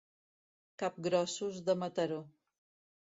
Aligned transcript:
Capgrossos 0.83 1.61
de 1.67 1.77
Mataró. 1.83 2.21